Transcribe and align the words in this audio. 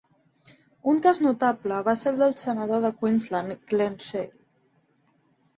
Un 0.93 1.01
cas 1.07 1.19
notable 1.25 1.77
va 1.89 1.95
ser 2.03 2.09
el 2.13 2.17
del 2.21 2.33
senador 2.45 2.81
de 2.87 2.91
Queensland 3.03 3.55
Glen 3.73 4.01
Sheil. 4.07 4.33